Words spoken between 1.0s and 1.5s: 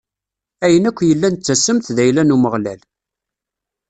yellan d